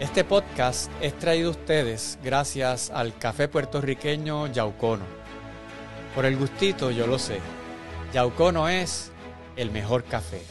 [0.00, 5.04] Este podcast es traído a ustedes gracias al café puertorriqueño Yaucono.
[6.16, 7.38] Por el gustito yo lo sé.
[8.12, 9.12] Yaucono es
[9.54, 10.42] el mejor café.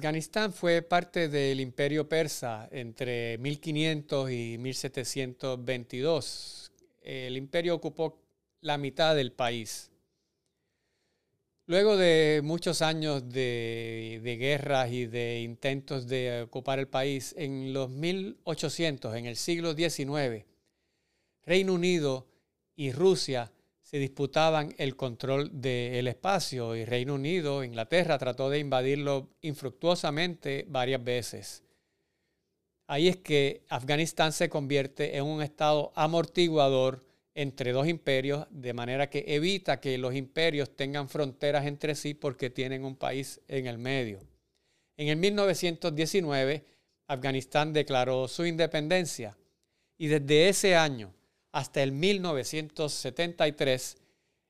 [0.00, 6.72] Afganistán fue parte del imperio persa entre 1500 y 1722.
[7.02, 8.18] El imperio ocupó
[8.62, 9.90] la mitad del país.
[11.66, 17.90] Luego de muchos años de, guerras y de intentos de ocupar el país, en los
[17.90, 20.46] 1800, en el siglo XIX,
[21.44, 22.26] Reino Unido
[22.74, 23.52] y Rusia
[23.90, 31.02] se disputaban el control del espacio y Reino Unido, Inglaterra, trató de invadirlo infructuosamente varias
[31.02, 31.64] veces.
[32.86, 39.10] Ahí es que Afganistán se convierte en un estado amortiguador entre dos imperios, de manera
[39.10, 43.78] que evita que los imperios tengan fronteras entre sí porque tienen un país en el
[43.78, 44.20] medio.
[44.98, 46.64] En el 1919,
[47.08, 49.36] Afganistán declaró su independencia
[49.98, 51.12] y desde ese año
[51.52, 53.96] hasta el 1973,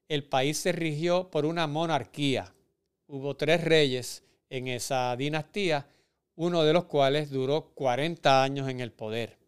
[0.09, 2.53] el país se rigió por una monarquía.
[3.07, 5.87] Hubo tres reyes en esa dinastía,
[6.37, 9.39] uno de los cuales duró 40 años en el poder.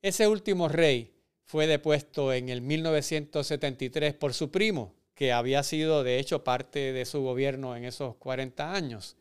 [0.00, 1.12] Ese último rey
[1.44, 7.04] fue depuesto en el 1973 por su primo, que había sido de hecho parte de
[7.04, 9.16] su gobierno en esos 40 años.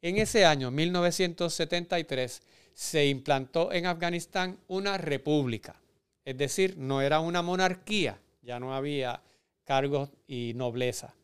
[0.00, 2.42] En ese año, 1973,
[2.74, 5.80] se implantó en Afganistán una república.
[6.24, 9.22] Es decir, no era una monarquía, ya no había
[9.64, 11.14] cargos y nobleza.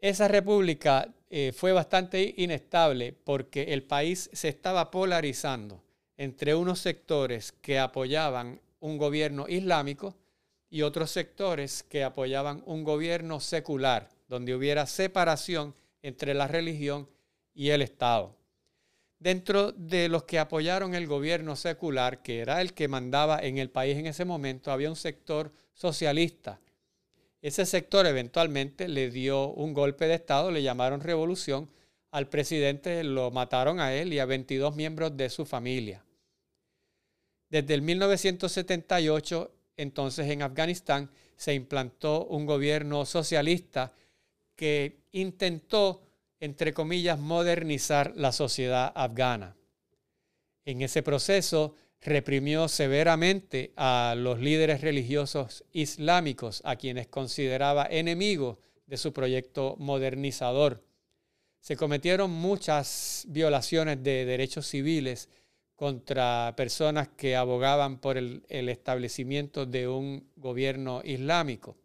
[0.00, 5.82] Esa república eh, fue bastante inestable porque el país se estaba polarizando
[6.16, 10.16] entre unos sectores que apoyaban un gobierno islámico
[10.70, 17.08] y otros sectores que apoyaban un gobierno secular, donde hubiera separación entre la religión
[17.54, 18.37] y el Estado.
[19.18, 23.68] Dentro de los que apoyaron el gobierno secular, que era el que mandaba en el
[23.68, 26.60] país en ese momento, había un sector socialista.
[27.42, 31.68] Ese sector eventualmente le dio un golpe de Estado, le llamaron revolución,
[32.10, 36.04] al presidente lo mataron a él y a 22 miembros de su familia.
[37.50, 43.92] Desde el 1978, entonces en Afganistán, se implantó un gobierno socialista
[44.56, 46.07] que intentó
[46.40, 49.56] entre comillas, modernizar la sociedad afgana.
[50.64, 58.96] En ese proceso reprimió severamente a los líderes religiosos islámicos, a quienes consideraba enemigos de
[58.96, 60.84] su proyecto modernizador.
[61.60, 65.28] Se cometieron muchas violaciones de derechos civiles
[65.74, 71.76] contra personas que abogaban por el, el establecimiento de un gobierno islámico.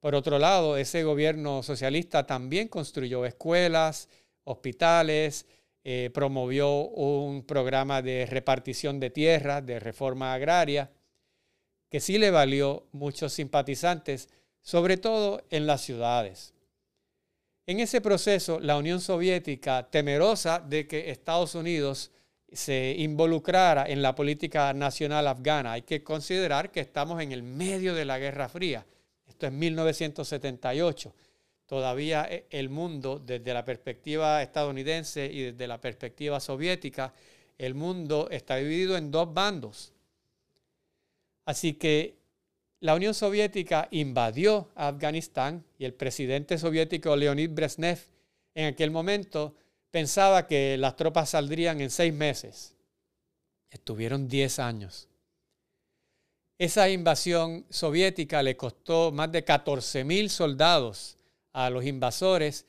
[0.00, 4.08] Por otro lado, ese gobierno socialista también construyó escuelas,
[4.44, 5.46] hospitales,
[5.82, 10.90] eh, promovió un programa de repartición de tierras, de reforma agraria,
[11.90, 14.28] que sí le valió muchos simpatizantes,
[14.60, 16.54] sobre todo en las ciudades.
[17.66, 22.12] En ese proceso, la Unión Soviética, temerosa de que Estados Unidos
[22.52, 27.94] se involucrara en la política nacional afgana, hay que considerar que estamos en el medio
[27.94, 28.86] de la Guerra Fría
[29.28, 31.14] esto es 1978.
[31.66, 37.12] Todavía eh, el mundo, desde la perspectiva estadounidense y desde la perspectiva soviética,
[37.58, 39.92] el mundo está dividido en dos bandos.
[41.44, 42.18] Así que
[42.80, 47.98] la Unión Soviética invadió Afganistán y el presidente soviético Leonid Brezhnev
[48.54, 49.56] en aquel momento
[49.90, 52.76] pensaba que las tropas saldrían en seis meses.
[53.70, 55.07] Estuvieron diez años.
[56.58, 61.16] Esa invasión soviética le costó más de 14 mil soldados
[61.52, 62.66] a los invasores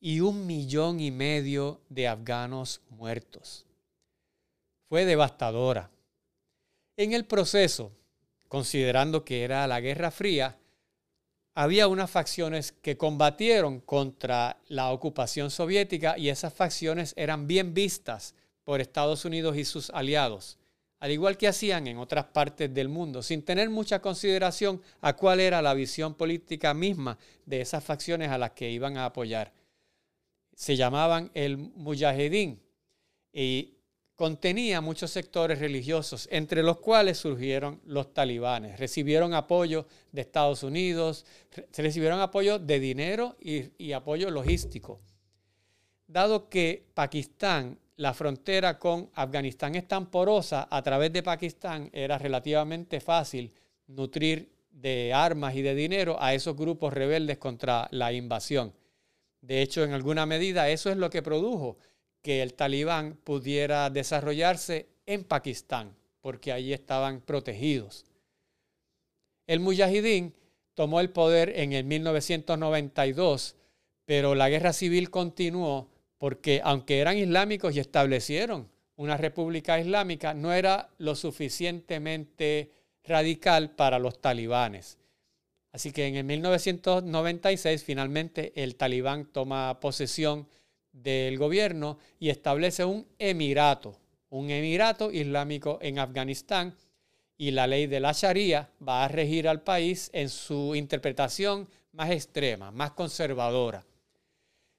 [0.00, 3.64] y un millón y medio de afganos muertos.
[4.86, 5.90] Fue devastadora.
[6.98, 7.90] En el proceso,
[8.48, 10.58] considerando que era la Guerra Fría,
[11.54, 18.34] había unas facciones que combatieron contra la ocupación soviética y esas facciones eran bien vistas
[18.62, 20.58] por Estados Unidos y sus aliados
[21.02, 25.40] al igual que hacían en otras partes del mundo, sin tener mucha consideración a cuál
[25.40, 29.52] era la visión política misma de esas facciones a las que iban a apoyar.
[30.54, 32.62] se llamaban el Mujahedin
[33.32, 33.74] y
[34.14, 38.78] contenía muchos sectores religiosos, entre los cuales surgieron los talibanes.
[38.78, 41.26] Recibieron apoyo de Estados Unidos,
[41.76, 45.00] recibieron apoyo de dinero y apoyo logístico.
[46.06, 52.18] Dado que Pakistán, la frontera con Afganistán es tan porosa, a través de Pakistán era
[52.18, 53.52] relativamente fácil
[53.86, 58.72] nutrir de armas y de dinero a esos grupos rebeldes contra la invasión.
[59.40, 61.76] De hecho, en alguna medida eso es lo que produjo
[62.22, 68.06] que el talibán pudiera desarrollarse en Pakistán, porque allí estaban protegidos.
[69.46, 70.34] El mujahidín
[70.74, 73.56] tomó el poder en el 1992,
[74.04, 75.91] pero la guerra civil continuó
[76.22, 82.70] porque aunque eran islámicos y establecieron una república islámica, no era lo suficientemente
[83.02, 84.98] radical para los talibanes.
[85.72, 90.46] Así que en el 1996 finalmente el talibán toma posesión
[90.92, 93.98] del gobierno y establece un emirato,
[94.30, 96.76] un emirato islámico en Afganistán
[97.36, 102.12] y la ley de la Sharia va a regir al país en su interpretación más
[102.12, 103.84] extrema, más conservadora.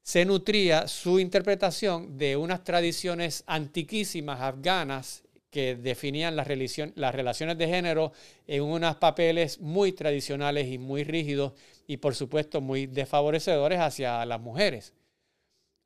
[0.03, 8.11] Se nutría su interpretación de unas tradiciones antiquísimas afganas que definían las, relaciones de género
[8.45, 11.53] en unos papeles muy tradicionales y muy rígidos
[11.87, 14.93] y por supuesto muy desfavorecedores hacia las mujeres.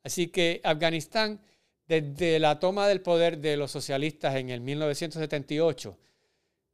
[0.02, 1.40] Así que Afganistán,
[1.86, 5.96] desde la toma del poder de los socialistas en el 1978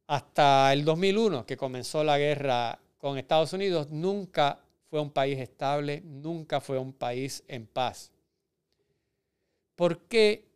[0.07, 4.64] hasta el 2001, que comenzó la guerra con Estados Unidos, nunca
[4.95, 8.13] fue un país estable, nunca fue un país en paz.
[9.75, 10.47] ¿Por qué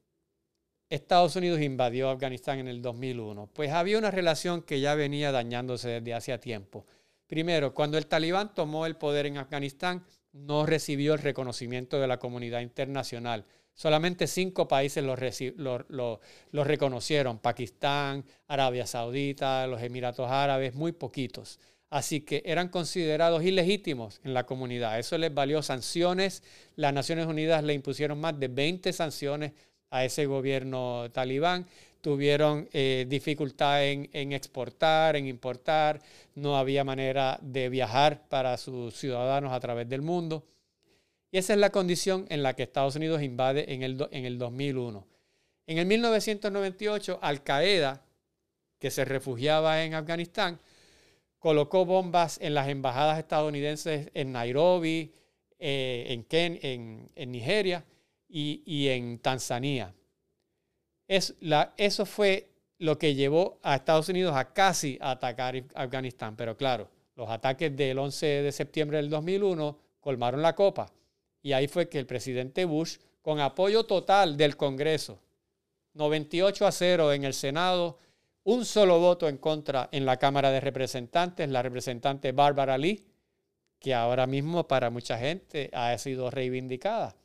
[0.90, 3.50] Estados Unidos invadió Afganistán en el 2001?
[3.54, 6.86] Pues había una relación que ya venía dañándose desde hacía tiempo.
[7.28, 12.18] Primero, cuando el talibán tomó el poder en Afganistán, no recibió el reconocimiento de la
[12.18, 13.44] comunidad internacional.
[13.74, 15.18] Solamente cinco países lo,
[16.64, 21.60] reconocieron, Pakistán, Arabia Saudita, los Emiratos Árabes, muy poquitos.
[21.90, 25.00] Así que eran considerados ilegítimos en la comunidad.
[25.00, 26.44] Eso les valió sanciones.
[26.76, 29.54] Las Naciones Unidas le impusieron más de 20 sanciones
[29.90, 31.66] a ese gobierno talibán.
[32.02, 36.00] Tuvieron eh, dificultad en, exportar, en importar,
[36.36, 40.46] no había manera de viajar para sus ciudadanos a través del mundo.
[41.32, 44.38] Y esa es la condición en la que Estados Unidos invade en el, en el
[44.38, 45.06] 2001.
[45.68, 48.02] En el 1998, Al Qaeda,
[48.80, 50.60] que se refugiaba en Afganistán,
[51.40, 55.12] colocó bombas en las embajadas estadounidenses en Nairobi,
[55.58, 57.84] eh, en, Ken, en, en Nigeria,
[58.30, 59.94] y, en Tanzania.
[61.08, 66.36] Es la, eso fue lo que llevó a Estados Unidos a casi atacar Afganistán.
[66.36, 70.92] Pero claro, los ataques del 11 de septiembre del 2001 colmaron la copa.
[71.42, 75.20] Y ahí fue que el presidente Bush, con apoyo total del Congreso,
[75.94, 77.98] 98 a 0 en el Senado,
[78.50, 83.06] un solo voto en contra en la Cámara de Representantes, la representante Barbara Lee,
[83.78, 87.16] que ahora mismo para mucha gente ha sido reivindicada.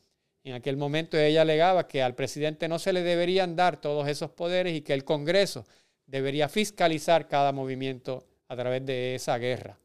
[0.45, 4.33] En aquel momento ella alegaba que al presidente no se le deberían dar todos esos
[4.33, 5.65] poderes y que el Congreso
[6.07, 9.79] debería fiscalizar cada movimiento a través de esa guerra.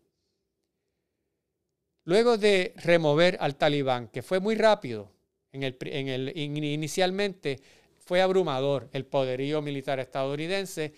[2.04, 5.10] Luego de remover al talibán, que fue muy rápido,
[5.54, 7.62] en el, inicialmente
[8.00, 10.94] fue abrumador el poderío militar estadounidense,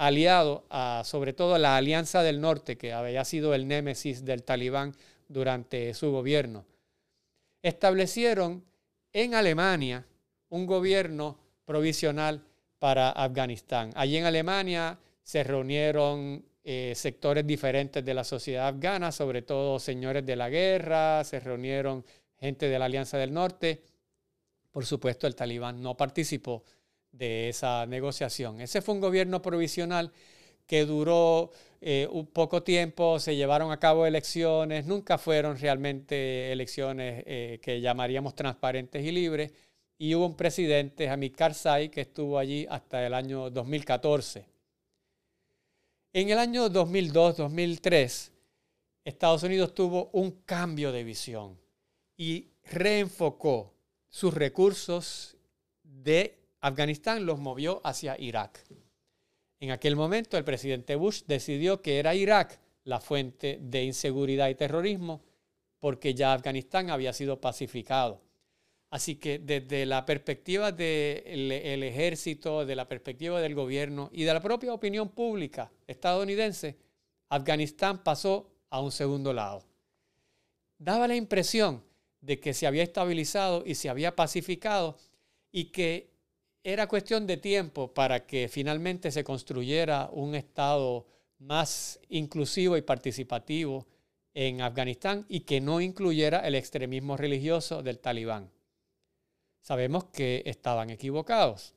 [0.00, 4.96] aliado a sobre todo la Alianza del Norte, que había sido el némesis del talibán
[5.28, 6.64] durante su gobierno.
[7.62, 8.64] Establecieron
[9.12, 10.06] en Alemania
[10.48, 12.42] un gobierno provisional
[12.78, 13.90] para Afganistán.
[13.94, 20.24] Allí en Alemania se reunieron eh, sectores diferentes de la sociedad afgana, sobre todo señores
[20.24, 22.06] de la guerra, se reunieron
[22.38, 23.82] gente de la Alianza del Norte.
[24.70, 26.64] Por supuesto, el talibán no participó
[27.12, 28.60] de esa negociación.
[28.60, 30.12] Ese fue un gobierno provisional
[30.66, 31.50] que duró
[31.80, 37.80] eh, un poco tiempo, se llevaron a cabo elecciones, nunca fueron realmente elecciones eh, que
[37.80, 39.52] llamaríamos transparentes y libres,
[39.98, 44.46] y hubo un presidente, Hamid Karzai, que estuvo allí hasta el año 2014.
[46.12, 48.30] En el año 2002-2003,
[49.04, 51.58] Estados Unidos tuvo un cambio de visión
[52.16, 53.74] y reenfocó
[54.08, 55.36] sus recursos
[55.82, 58.64] de Afganistán, los movió hacia Irak.
[59.60, 64.54] En aquel momento el presidente Bush decidió que era Irak la fuente de inseguridad y
[64.54, 65.22] terrorismo
[65.78, 68.22] porque ya Afganistán había sido pacificado.
[68.90, 74.40] Así que desde la perspectiva del ejército, de la perspectiva del gobierno y de la
[74.40, 76.76] propia opinión pública estadounidense,
[77.28, 79.64] Afganistán pasó a un segundo lado.
[80.78, 81.84] Daba la impresión
[82.20, 84.96] de que se había estabilizado y se había pacificado
[85.52, 86.09] y que
[86.62, 91.06] era cuestión de tiempo para que finalmente se construyera un Estado
[91.38, 93.86] más inclusivo y participativo
[94.34, 98.50] en Afganistán y que no incluyera el extremismo religioso del talibán.
[99.60, 101.74] Sabemos que estaban equivocados.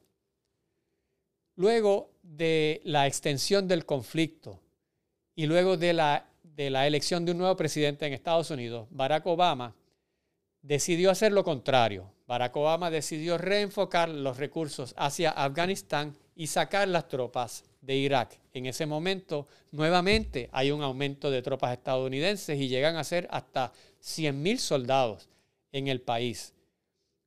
[1.56, 4.60] Luego de la extensión del conflicto
[5.36, 9.26] y luego de la, de la elección de un nuevo presidente en Estados Unidos, Barack
[9.28, 9.76] Obama
[10.62, 12.12] decidió hacer lo contrario.
[12.34, 18.40] Barack Obama decidió reenfocar los recursos hacia Afganistán y sacar las tropas de Irak.
[18.54, 23.72] En ese momento, nuevamente hay un aumento de tropas estadounidenses y llegan a ser hasta
[24.02, 25.30] 100.000 soldados
[25.72, 26.56] en el país.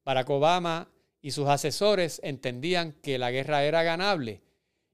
[0.04, 0.88] Barack Obama
[1.22, 4.42] y sus asesores entendían que la guerra era ganable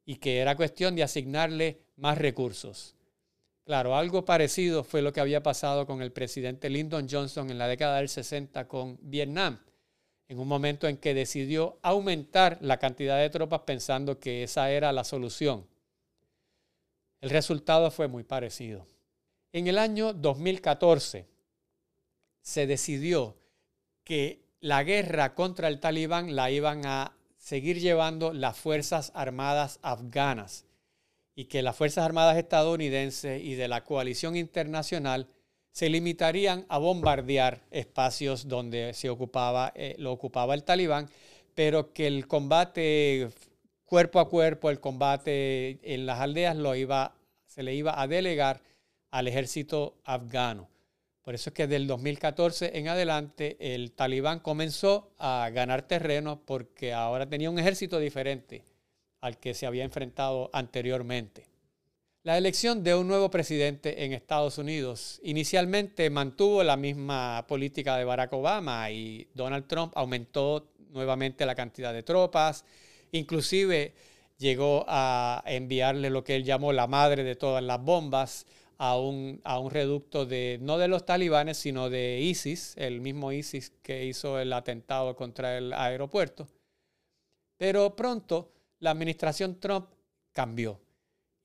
[0.04, 2.96] y que era cuestión de asignarle más recursos.
[3.64, 7.66] Claro, algo parecido fue lo que había pasado con el presidente Lyndon Johnson en la
[7.66, 9.58] década del 60 con Vietnam,
[10.32, 14.90] en un momento en que decidió aumentar la cantidad de tropas pensando que esa era
[14.90, 15.66] la solución.
[17.20, 18.86] El resultado fue muy parecido.
[19.52, 21.26] En el año 2014
[22.40, 23.36] se decidió
[24.04, 30.64] que la guerra contra el talibán la iban a seguir llevando las Fuerzas Armadas afganas
[31.34, 35.28] y que las Fuerzas Armadas estadounidenses y de la coalición internacional
[35.72, 41.08] se limitarían a bombardear espacios donde se ocupaba, eh, lo ocupaba el talibán,
[41.54, 43.30] pero que el combate
[43.84, 47.14] cuerpo a cuerpo, el combate en las aldeas lo iba,
[47.46, 48.60] se le iba a delegar
[49.10, 50.68] al ejército afgano.
[51.22, 56.92] Por eso es que del 2014 en adelante el talibán comenzó a ganar terreno porque
[56.92, 58.64] ahora tenía un ejército diferente
[59.20, 61.51] al que se había enfrentado anteriormente.
[62.24, 65.18] La elección de un nuevo presidente en Estados Unidos.
[65.24, 71.92] Inicialmente mantuvo la misma política de Barack Obama y Donald Trump aumentó nuevamente la cantidad
[71.92, 72.64] de tropas,
[73.10, 73.94] inclusive
[74.38, 78.46] llegó a enviarle lo que él llamó la madre de todas las bombas
[78.78, 83.32] a un, a un reducto de, no de los talibanes, sino de ISIS, el mismo
[83.32, 86.46] ISIS que hizo el atentado contra el aeropuerto.
[87.56, 89.88] Pero pronto la administración Trump
[90.32, 90.78] cambió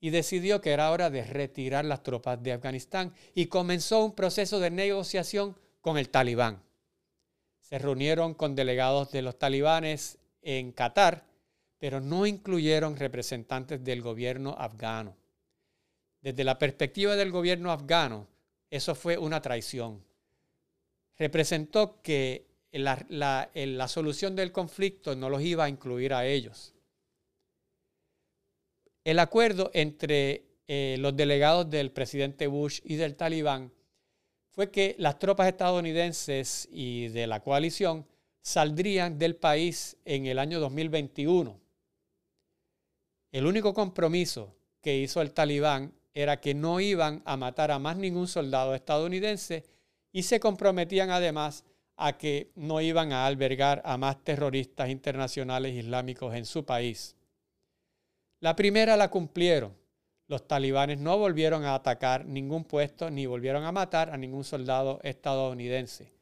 [0.00, 4.60] y decidió que era hora de retirar las tropas de Afganistán y comenzó un proceso
[4.60, 6.62] de negociación con el talibán.
[7.60, 11.24] Se reunieron con delegados de los talibanes en Qatar,
[11.78, 15.16] pero no incluyeron representantes del gobierno afgano.
[16.20, 18.26] Desde la perspectiva del gobierno afgano,
[18.70, 20.02] eso fue una traición.
[21.16, 26.74] Representó que la, la solución del conflicto no los iba a incluir a ellos.
[29.08, 33.72] El acuerdo entre eh, los delegados del presidente Bush y del talibán
[34.50, 38.06] fue que las tropas estadounidenses y de la coalición
[38.42, 41.58] saldrían del país en el año 2021.
[43.32, 47.96] El único compromiso que hizo el talibán era que no iban a matar a más
[47.96, 49.64] ningún soldado estadounidense
[50.12, 51.64] y se comprometían además
[51.96, 57.16] a que no iban a albergar a más terroristas internacionales islámicos en su país.
[58.40, 59.74] La primera la cumplieron.
[60.28, 65.00] Los talibanes no volvieron a atacar ningún puesto ni volvieron a matar a ningún soldado
[65.02, 66.12] estadounidense.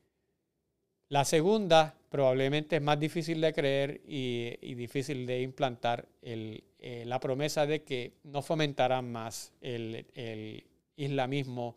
[1.08, 7.66] La segunda probablemente es más difícil de creer y, difícil de implantar eh, la promesa
[7.66, 10.64] de que no fomentarán más el,
[10.96, 11.76] islamismo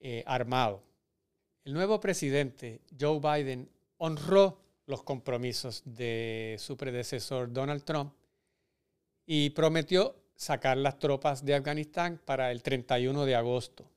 [0.00, 0.82] eh, armado.
[1.64, 8.12] El nuevo presidente, Joe Biden, honró los compromisos de su predecesor Donald Trump
[9.26, 13.90] y prometió sacar las tropas de Afganistán para el 31 de agosto.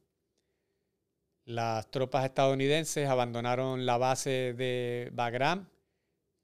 [1.46, 5.70] Las tropas estadounidenses abandonaron la base de Bagram,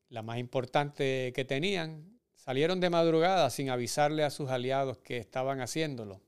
[0.09, 5.61] la más importante que tenían, salieron de madrugada sin avisarle a sus aliados que estaban
[5.61, 6.21] haciéndolo.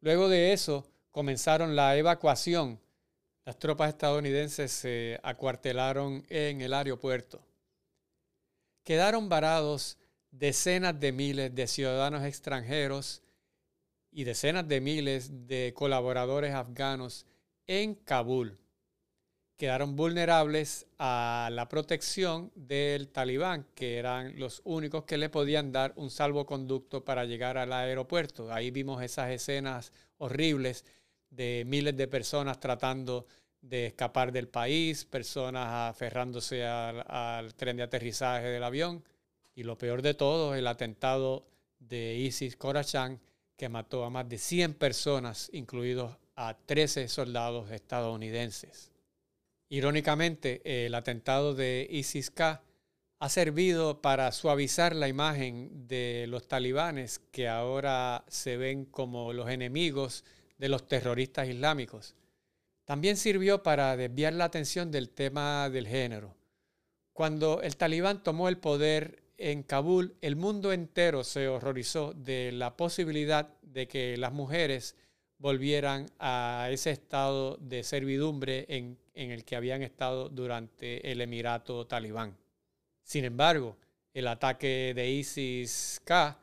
[0.00, 2.80] Luego de eso comenzaron la evacuación.
[3.44, 7.42] Las tropas estadounidenses se acuartelaron en el aeropuerto.
[8.84, 9.98] Quedaron varados
[10.30, 13.22] decenas de miles de ciudadanos extranjeros
[14.12, 17.26] y decenas de miles de colaboradores afganos
[17.66, 18.58] en Kabul.
[19.56, 25.92] Quedaron vulnerables a la protección del talibán, que eran los únicos que le podían dar
[25.96, 28.50] un salvoconducto para llegar al aeropuerto.
[28.52, 30.86] Ahí vimos esas escenas horribles
[31.28, 33.26] de miles de personas tratando
[33.60, 39.04] de escapar del país, personas aferrándose al, al tren de aterrizaje del avión.
[39.60, 41.44] Y lo peor de todo, el atentado
[41.80, 43.20] de ISIS Khorasan,
[43.58, 48.90] que mató a más de 100 personas, incluidos a 13 soldados estadounidenses.
[49.68, 52.62] Irónicamente, el atentado de ISIS-K
[53.18, 59.50] ha servido para suavizar la imagen de los talibanes que ahora se ven como los
[59.50, 60.24] enemigos
[60.56, 62.14] de los terroristas islámicos.
[62.86, 66.34] También sirvió para desviar la atención del tema del género.
[67.12, 72.76] Cuando el talibán tomó el poder en Kabul, el mundo entero se horrorizó de la
[72.76, 74.96] posibilidad de que las mujeres
[75.38, 82.36] volvieran a ese estado de servidumbre en, el que habían estado durante el Emirato talibán.
[83.02, 83.78] Sin embargo,
[84.12, 86.38] el ataque de ISIS-K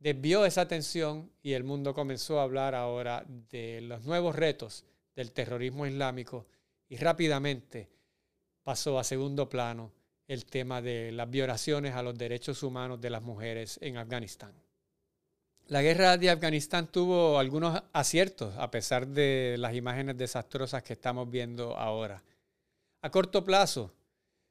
[0.00, 4.84] desvió esa atención y el mundo comenzó a hablar ahora de los nuevos retos
[5.14, 6.46] del terrorismo islámico
[6.88, 7.88] y rápidamente
[8.64, 9.92] pasó a segundo plano
[10.28, 14.52] el tema de las violaciones a los derechos humanos de las mujeres en Afganistán.
[15.68, 21.30] La guerra de Afganistán tuvo algunos aciertos a pesar de las imágenes desastrosas que estamos
[21.30, 22.22] viendo ahora.
[23.00, 23.92] A corto plazo,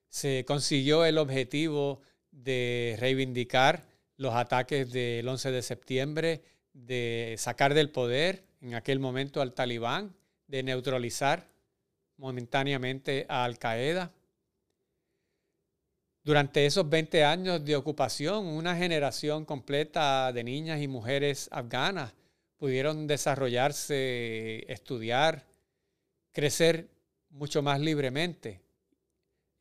[0.08, 2.01] se consiguió el objetivo
[2.32, 3.84] de reivindicar
[4.18, 6.42] los ataques del 11 de septiembre,
[6.74, 10.13] de sacar del poder en aquel momento al talibán,
[10.48, 11.48] de neutralizar
[12.18, 14.12] momentáneamente a Al Qaeda.
[16.24, 22.13] Durante esos 20 años de ocupación, una generación completa de niñas y mujeres afganas
[22.58, 25.46] pudieron desarrollarse, estudiar,
[26.32, 26.90] crecer
[27.30, 28.62] mucho más libremente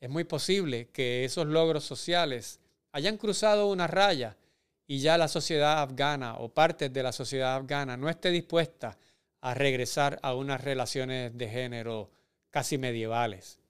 [0.00, 2.58] es muy posible que esos logros sociales
[2.92, 4.36] hayan cruzado una raya
[4.86, 8.98] y ya la sociedad afgana o partes de la sociedad afgana no esté dispuesta
[9.42, 12.10] a regresar a unas relaciones de género
[12.48, 13.60] casi medievales.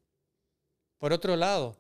[0.98, 1.76] Por otro lado,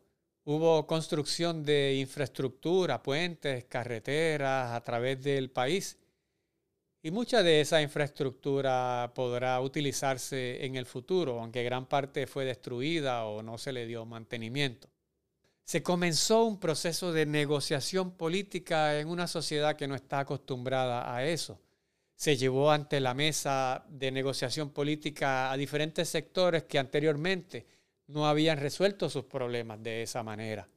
[0.50, 5.96] hubo construcción de infraestructura, puentes, carreteras a través del país
[7.02, 13.26] y mucha de esa infraestructura podrá utilizarse en el futuro, aunque gran parte fue destruida
[13.26, 14.88] o no se le dio mantenimiento.
[15.62, 21.24] Se comenzó un proceso de negociación política en una sociedad que no está acostumbrada a
[21.24, 21.60] eso.
[22.16, 27.79] Se llevó ante la mesa de negociación política a diferentes sectores que anteriormente
[28.10, 30.68] no habían resuelto sus problemas de esa manera.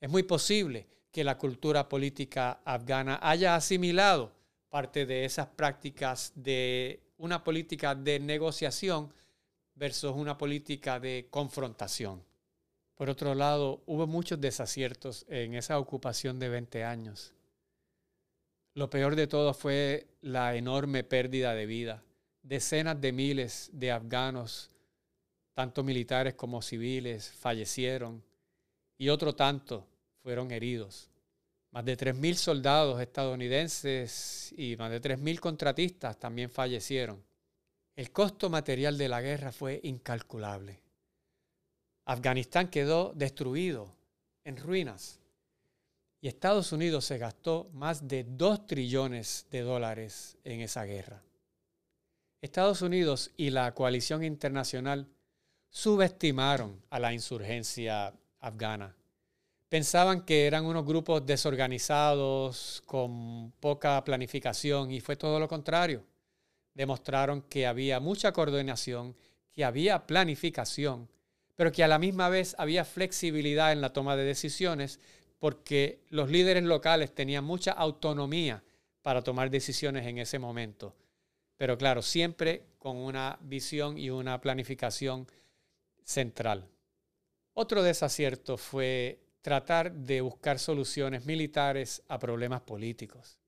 [0.00, 4.32] Es muy posible que la cultura política afgana haya asimilado
[4.68, 9.12] parte de esas prácticas de una política de negociación
[9.74, 12.22] versus una política de confrontación.
[12.94, 17.32] Por otro lado, hubo muchos desaciertos en esa ocupación de 20 años.
[18.74, 22.02] Lo peor de todo fue la enorme pérdida de vida.
[22.42, 24.70] Decenas de miles de afganos,
[25.54, 28.22] tanto militares como civiles, fallecieron
[28.98, 29.86] y otro tanto
[30.22, 31.10] fueron heridos.
[31.70, 37.22] Más de 3.000 soldados estadounidenses y más de 3.000 contratistas también fallecieron.
[37.96, 40.80] El costo material de la guerra fue incalculable.
[42.04, 43.94] Afganistán quedó destruido,
[44.44, 45.20] en ruinas,
[46.20, 51.22] y Estados Unidos se gastó más de 2 trillones de dólares en esa guerra.
[52.40, 55.08] Estados Unidos y la coalición internacional
[55.72, 58.94] subestimaron a la insurgencia afgana
[59.72, 66.04] pensaban que eran unos grupos desorganizados, con poca planificación, y fue todo lo contrario.
[66.74, 69.16] Demostraron que había mucha coordinación,
[69.50, 71.08] que había planificación,
[71.56, 75.00] pero que a la misma vez había flexibilidad en la toma de decisiones,
[75.38, 78.62] porque los líderes locales tenían mucha autonomía
[79.00, 80.94] para tomar decisiones en ese momento.
[81.56, 85.26] Pero claro, siempre con una visión y una planificación
[86.04, 86.68] central.
[87.54, 93.38] Otro desacierto fue tratar de buscar soluciones militares a problemas políticos.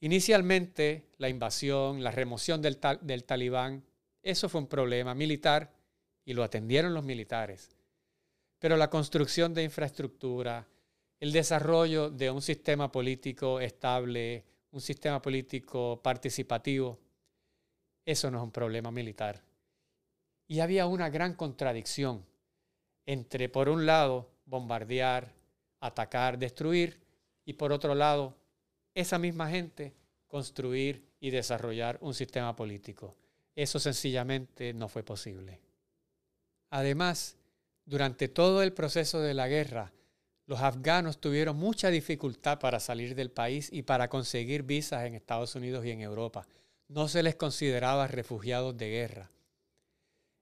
[0.00, 3.84] Inicialmente, la invasión, la remoción del, del talibán,
[4.22, 5.72] eso fue un problema militar
[6.24, 7.76] y lo atendieron los militares.
[8.58, 10.66] Pero la construcción de infraestructura,
[11.20, 16.98] el desarrollo de un sistema político estable, un sistema político participativo,
[18.04, 19.45] eso no es un problema militar.
[20.48, 22.24] Y había una gran contradicción
[23.04, 25.32] entre, por un lado, bombardear,
[25.80, 27.00] atacar, destruir,
[27.44, 28.34] y por otro lado,
[28.94, 29.94] esa misma gente
[30.26, 33.14] construir y desarrollar un sistema político.
[33.54, 35.60] Eso sencillamente no fue posible.
[36.70, 37.36] Además,
[37.84, 39.92] durante todo el proceso de la guerra,
[40.46, 45.54] los afganos tuvieron mucha dificultad para salir del país y para conseguir visas en Estados
[45.54, 46.46] Unidos y en Europa.
[46.88, 49.30] No se les consideraba refugiados de guerra.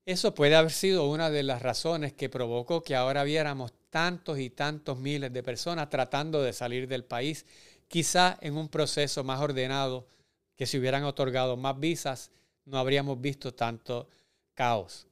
[0.06, 4.50] Eso puede haber sido una de las razones que provocó que ahora viéramos tantos y
[4.50, 7.46] tantos miles de personas tratando de salir del país,
[7.88, 10.06] quizá en un proceso más ordenado,
[10.56, 12.30] que si hubieran otorgado más visas,
[12.66, 14.08] no habríamos visto tanto
[14.52, 15.06] caos.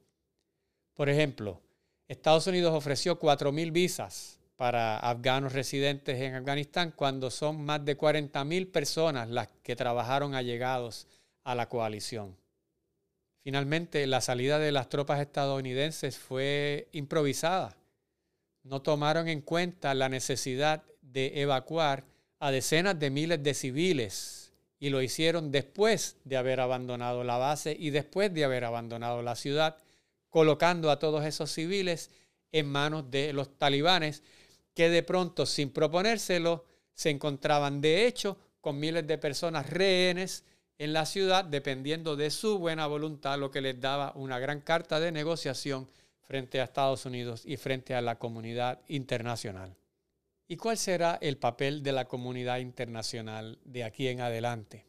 [0.94, 1.60] Por ejemplo,
[2.06, 8.70] Estados Unidos ofreció 4.000 visas para afganos residentes en Afganistán cuando son más de 40.000
[8.70, 11.06] personas las que trabajaron allegados
[11.44, 12.41] a la coalición.
[13.42, 17.76] Finalmente, la salida de las tropas estadounidenses fue improvisada.
[18.62, 22.04] No tomaron en cuenta la necesidad de evacuar
[22.38, 27.76] a decenas de miles de civiles y lo hicieron después de haber abandonado la base
[27.78, 29.76] y después de haber abandonado la ciudad,
[30.30, 32.10] colocando a todos esos civiles
[32.52, 34.22] en manos de los talibanes
[34.74, 40.44] que de pronto, sin proponérselo, se encontraban de hecho con miles de personas rehenes
[40.82, 44.98] en la ciudad, dependiendo de su buena voluntad, lo que les daba una gran carta
[44.98, 45.88] de negociación
[46.22, 49.76] frente a Estados Unidos y frente a la comunidad internacional.
[50.48, 54.84] ¿Y cuál será el papel de la comunidad internacional de aquí en adelante?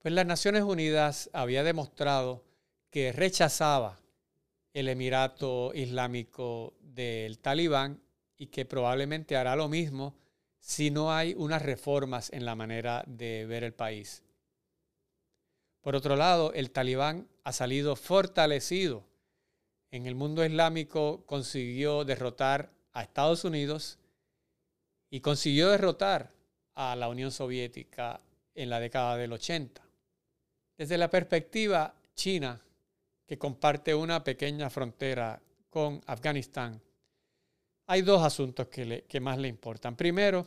[0.00, 2.44] Pues las Naciones Unidas había demostrado
[2.90, 3.98] que rechazaba
[4.74, 8.02] el Emirato Islámico del Talibán
[8.36, 10.14] y que probablemente hará lo mismo
[10.60, 14.24] si no hay unas reformas en la manera de ver el país.
[15.88, 19.06] Por otro lado, el talibán ha salido fortalecido.
[19.90, 23.98] En el mundo islámico consiguió derrotar a Estados Unidos
[25.08, 26.30] y consiguió derrotar
[26.74, 28.20] a la Unión Soviética
[28.54, 29.80] en la década del 80.
[30.76, 32.60] Desde la perspectiva china,
[33.26, 36.82] que comparte una pequeña frontera con Afganistán,
[37.86, 39.96] hay dos asuntos que, que más le importan.
[39.96, 40.46] Primero,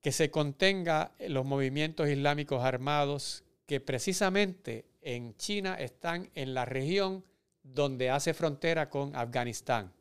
[0.00, 7.24] que se contenga los movimientos islámicos armados que precisamente en China están en la región
[7.62, 9.92] donde hace frontera con Afganistán.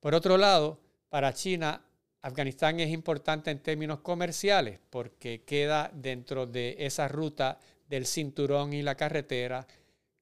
[0.00, 0.78] Por otro lado,
[1.08, 1.82] para China,
[2.22, 8.82] Afganistán es importante en términos comerciales porque queda dentro de esa ruta del cinturón y
[8.82, 9.66] la carretera,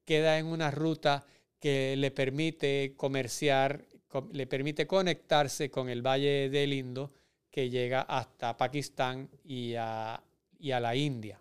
[0.05, 1.27] queda en una ruta
[1.59, 3.85] que le permite comerciar
[4.33, 7.13] le permite conectarse con el Valle del Indo
[7.51, 10.23] que llega hasta Pakistán y a,
[10.61, 11.41] la India.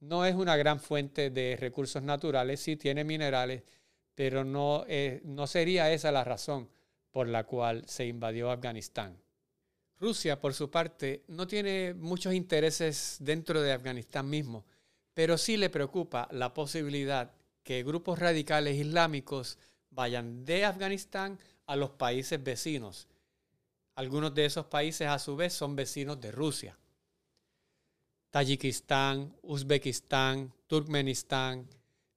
[0.00, 3.62] No es una gran fuente de recursos naturales, sí tiene minerales,
[4.14, 4.84] pero no,
[5.24, 6.68] no sería esa la razón
[7.10, 9.18] por la cual se invadió Afganistán.
[9.98, 14.66] Rusia, por su parte, no tiene muchos intereses dentro de Afganistán mismo,
[15.14, 17.32] pero sí le preocupa la posibilidad
[17.62, 19.58] que grupos radicales islámicos
[19.90, 23.08] vayan de Afganistán a los países vecinos.
[23.94, 26.76] Algunos de esos países a su vez son vecinos de Rusia.
[28.30, 31.68] Tayikistán, Uzbekistán, Turkmenistán,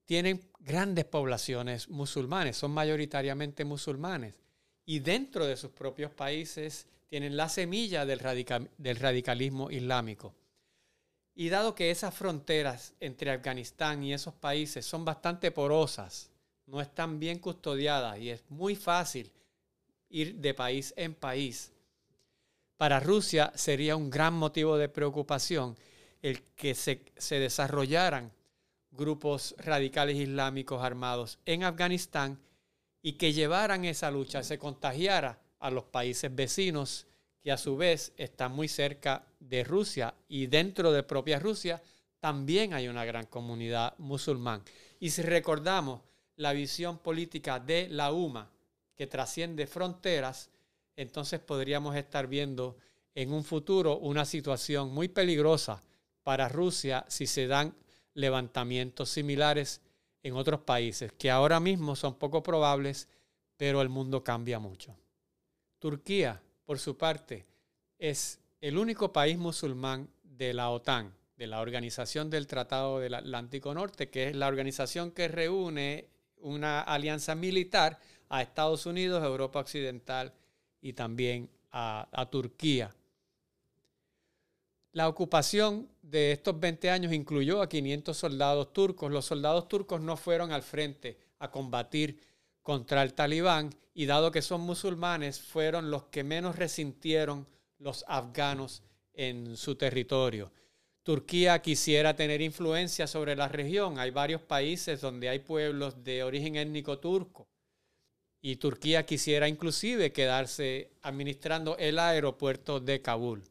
[0.05, 4.39] tienen grandes poblaciones musulmanes, son mayoritariamente musulmanes.
[4.85, 8.19] Y dentro de sus propios países tienen la semilla del,
[8.77, 10.33] del radicalismo islámico.
[11.35, 16.29] Y dado que esas fronteras entre Afganistán y esos países son bastante porosas,
[16.65, 19.31] no están bien custodiadas y es muy fácil
[20.09, 21.71] ir de país en país.
[22.77, 25.77] Para Rusia sería un gran motivo de preocupación
[26.21, 27.01] el que se,
[27.39, 28.31] desarrollaran
[28.91, 32.39] grupos radicales islámicos armados en Afganistán
[33.01, 37.07] y que llevaran esa lucha, se contagiara a los países vecinos
[37.41, 41.81] que a su vez están muy cerca de Rusia y dentro de propia Rusia
[42.19, 44.61] también hay una gran comunidad musulmán.
[44.99, 46.01] Y si recordamos
[46.35, 48.51] la visión política de la UMA,
[48.95, 50.49] que trasciende fronteras,
[50.97, 52.77] entonces podríamos estar viendo
[53.15, 55.81] en un futuro una situación muy peligrosa
[56.23, 57.75] para Rusia si se dan
[58.13, 59.81] levantamientos similares
[60.23, 63.07] en otros países, que ahora mismo son poco probables,
[63.57, 64.95] pero el mundo cambia mucho.
[65.79, 67.45] Turquía, por su parte,
[67.97, 73.73] es el único país musulmán de la OTAN, de la Organización del Tratado del Atlántico
[73.73, 76.09] Norte, que es la organización que reúne
[76.41, 80.33] una alianza militar a Estados Unidos, Europa Occidental
[80.81, 82.93] y también a, Turquía.
[84.91, 89.11] La ocupación de estos 20 años incluyó a 500 soldados turcos.
[89.11, 92.19] Los soldados turcos no fueron al frente a combatir
[92.61, 97.47] contra el talibán y dado que son musulmanes, fueron los que menos resintieron
[97.79, 100.51] los afganos en su territorio.
[101.03, 103.99] Turquía quisiera tener influencia sobre la región.
[103.99, 107.47] Hay varios países donde hay pueblos de origen étnico turco
[108.41, 113.43] y Turquía quisiera inclusive quedarse administrando el aeropuerto de Kabul.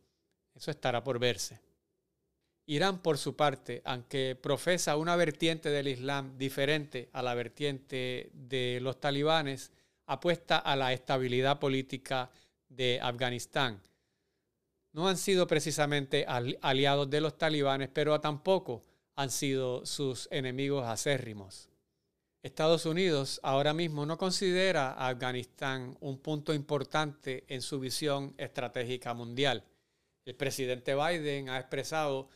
[0.55, 1.67] Eso estará por verse.
[2.70, 8.78] Irán, por su parte, aunque profesa una vertiente del Islam diferente a la vertiente de
[8.83, 9.72] los talibanes,
[10.04, 12.31] apuesta a la estabilidad política
[12.68, 13.81] de Afganistán.
[14.92, 16.26] No han sido precisamente
[16.61, 18.83] aliados de los talibanes, pero tampoco
[19.16, 21.70] han sido sus enemigos acérrimos.
[22.42, 29.14] Estados Unidos ahora mismo no considera a Afganistán un punto importante en su visión estratégica
[29.14, 29.64] mundial.
[30.26, 32.28] El presidente Biden ha expresado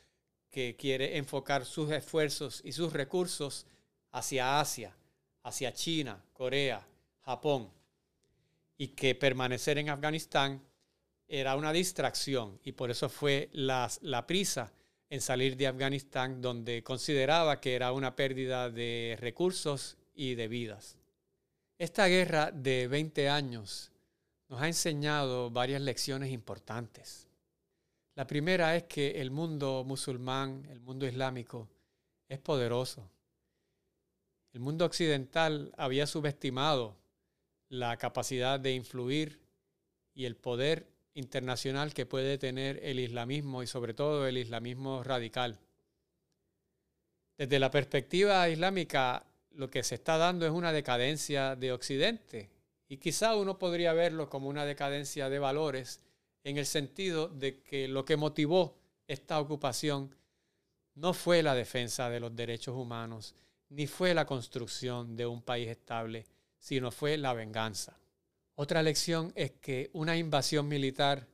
[0.53, 3.67] que quiere enfocar sus esfuerzos y sus recursos
[4.13, 4.95] hacia Asia,
[5.43, 6.87] hacia China, Corea,
[7.23, 7.71] Japón,
[8.77, 10.63] y que permanecer en Afganistán
[11.27, 14.71] era una distracción y por eso fue la, la prisa
[15.09, 20.99] en salir de Afganistán, donde consideraba que era una pérdida de recursos y de vidas.
[21.79, 23.91] Esta guerra de 20 años
[24.49, 27.27] nos ha enseñado varias lecciones importantes.
[28.15, 31.69] La primera es que el mundo musulmán, el mundo islámico,
[32.29, 33.09] es poderoso.
[34.53, 36.97] El mundo occidental había subestimado
[37.71, 39.41] la capacidad de influir
[40.15, 45.59] y el poder internacional que puede tener el islamismo y sobre todo el islamismo radical.
[47.39, 52.51] Desde la perspectiva islámica, lo que se está dando es una decadencia de Occidente
[52.89, 56.01] y quizá uno podría verlo como una decadencia de valores
[56.45, 60.15] en el sentido de que lo que motivó esta ocupación
[60.95, 63.35] no fue la defensa de los derechos humanos,
[63.69, 66.27] ni fue la construcción de un país estable,
[66.59, 67.99] sino fue la venganza.
[68.55, 71.27] Otra lección es que una invasión militar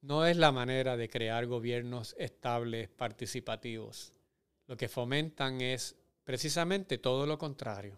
[0.00, 4.12] no es la manera de crear gobiernos estables, participativos.
[4.66, 7.96] Lo que fomentan es precisamente todo lo contrario.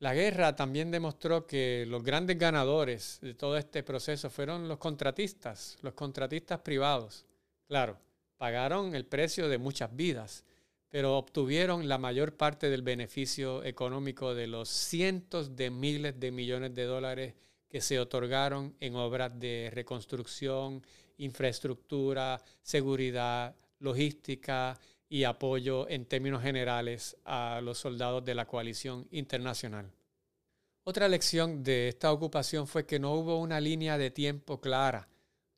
[0.00, 5.76] La guerra también demostró que los grandes ganadores de todo este proceso fueron los contratistas,
[5.82, 7.26] los contratistas privados.
[7.66, 7.98] Claro,
[8.36, 10.44] pagaron el precio de muchas vidas,
[10.88, 16.74] pero obtuvieron la mayor parte del beneficio económico de los cientos de miles de millones
[16.76, 17.34] de dólares
[17.68, 20.80] que se otorgaron en obras de reconstrucción,
[21.16, 29.90] infraestructura, seguridad, logística y apoyo en términos generales a los soldados de la coalición internacional.
[30.84, 35.08] Otra lección de esta ocupación fue que no hubo una línea de tiempo clara,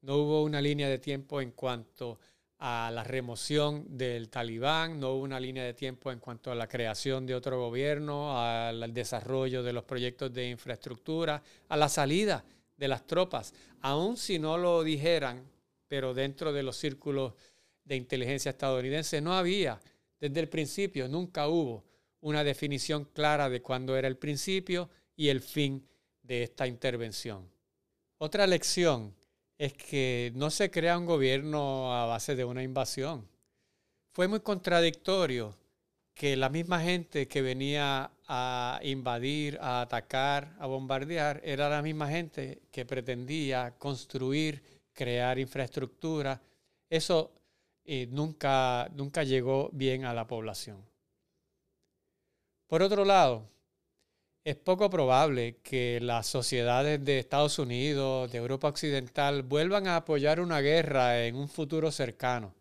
[0.03, 2.19] no hubo una línea de tiempo en cuanto
[2.59, 6.69] a la remoción del talibán, no hubo una línea de tiempo en cuanto a la
[6.69, 12.45] creación de otro gobierno, al desarrollo de los proyectos de infraestructura, a la salida
[12.77, 15.45] de las tropas, aun si no lo dijeran,
[15.89, 17.35] pero dentro de los círculos
[17.91, 19.81] de inteligencia estadounidense no había,
[20.21, 21.83] desde el principio, nunca hubo
[22.21, 25.85] una definición clara de cuándo era el principio y el fin
[26.23, 27.51] de esta intervención.
[28.19, 29.13] Otra lección
[29.59, 33.27] es que no se crea un gobierno a base de una invasión.
[34.13, 35.57] Fue muy contradictorio
[36.15, 42.09] que la misma gente que venía a invadir, a atacar, a bombardear, era la misma
[42.09, 46.41] gente que pretendía construir, crear infraestructura.
[46.89, 47.40] Eso
[47.93, 50.81] eh, nunca, nunca llegó bien a la población.
[52.69, 53.49] Por otro lado,
[54.45, 60.39] es poco probable que las sociedades de Estados Unidos, de Europa Occidental, vuelvan a apoyar
[60.39, 62.55] una guerra en un futuro cercano.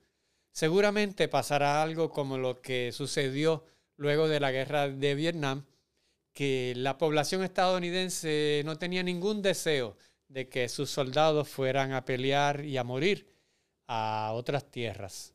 [0.52, 3.66] Seguramente pasará algo como lo que sucedió
[3.98, 5.64] luego de la guerra de Vietnam,
[6.34, 9.96] que la población estadounidense no tenía ningún deseo
[10.28, 13.39] de que sus soldados fueran a pelear y a morir
[13.92, 15.34] a otras tierras.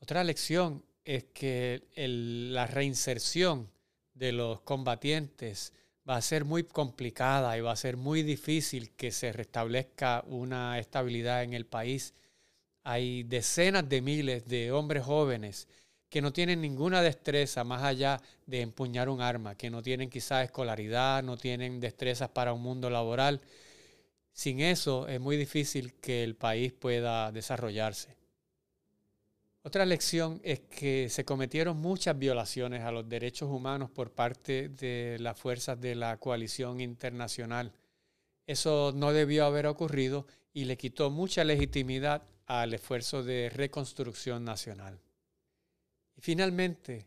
[0.00, 3.70] Otra lección es que la reinserción
[4.12, 5.72] de los combatientes
[6.08, 10.80] va a ser muy complicada y va a ser muy difícil que se restablezca una
[10.80, 12.12] estabilidad en el país.
[12.82, 15.68] Hay decenas de miles de hombres jóvenes
[16.10, 20.44] que no tienen ninguna destreza más allá de empuñar un arma, que no tienen quizás
[20.44, 23.40] escolaridad, no tienen destrezas para un mundo laboral.
[24.34, 28.16] Sin eso es muy difícil que el país pueda desarrollarse.
[29.62, 35.18] Otra lección es que se cometieron muchas violaciones a los derechos humanos por parte de
[35.20, 37.72] las fuerzas de la coalición internacional.
[38.44, 44.98] Eso no debió haber ocurrido y le quitó mucha legitimidad al esfuerzo de reconstrucción nacional.
[46.16, 47.06] Y finalmente,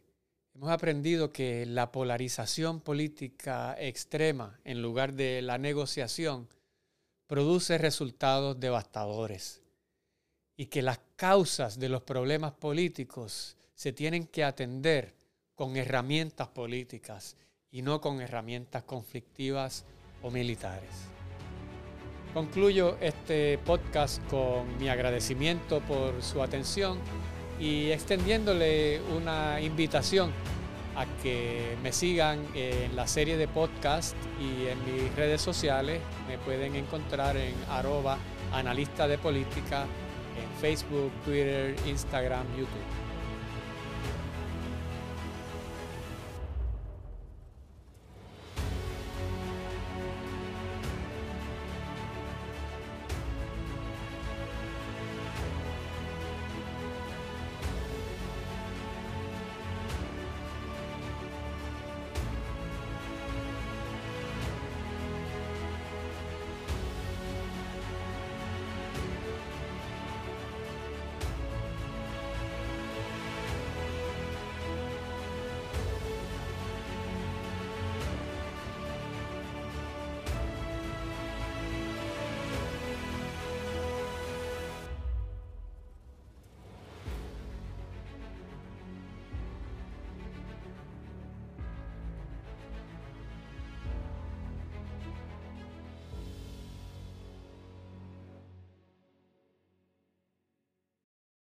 [0.55, 6.47] hemos aprendido que la polarización política extrema en lugar de la negociación
[7.27, 9.61] produce resultados devastadores
[10.55, 15.13] y que las causas de los problemas políticos se tienen que atender
[15.53, 17.35] con herramientas políticas
[17.69, 19.85] y no con herramientas conflictivas
[20.23, 20.89] o militares.
[22.33, 26.99] Concluyo este podcast con mi agradecimiento por su atención
[27.59, 30.31] y extendiéndole una invitación
[30.97, 36.01] a que me sigan en la serie de podcast y en mis redes sociales.
[36.27, 38.17] Me pueden encontrar en arroba
[38.51, 43.06] analista de política en Facebook, Twitter, Instagram, YouTube.